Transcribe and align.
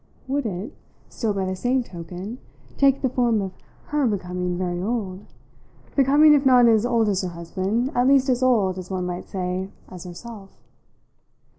Would 0.27 0.47
it, 0.47 0.73
still 1.09 1.31
by 1.31 1.45
the 1.45 1.55
same 1.55 1.83
token, 1.83 2.39
take 2.75 3.03
the 3.03 3.09
form 3.09 3.39
of 3.39 3.51
her 3.89 4.07
becoming 4.07 4.57
very 4.57 4.81
old, 4.81 5.27
becoming 5.95 6.33
if 6.33 6.43
not 6.43 6.65
as 6.67 6.87
old 6.87 7.07
as 7.07 7.21
her 7.21 7.29
husband, 7.29 7.91
at 7.93 8.07
least 8.07 8.27
as 8.27 8.41
old, 8.41 8.79
as 8.79 8.89
one 8.89 9.05
might 9.05 9.29
say, 9.29 9.69
as 9.89 10.05
herself? 10.05 10.59